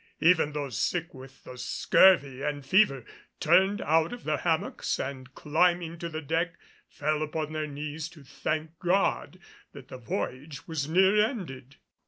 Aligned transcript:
Even 0.19 0.53
those 0.53 0.79
sick 0.79 1.13
with 1.13 1.43
the 1.43 1.59
scurvy 1.59 2.41
and 2.41 2.65
fever 2.65 3.05
turned 3.39 3.81
out 3.81 4.11
of 4.11 4.23
their 4.23 4.37
hammocks 4.37 4.97
and, 4.99 5.35
climbing 5.35 5.99
to 5.99 6.09
the 6.09 6.23
deck, 6.23 6.55
fell 6.89 7.21
upon 7.21 7.53
their 7.53 7.67
knees 7.67 8.09
to 8.09 8.23
thank 8.23 8.79
God 8.79 9.37
that 9.73 9.89
the 9.89 9.99
voyage 9.99 10.67
was 10.67 10.89
near 10.89 11.23
ended. 11.23 11.75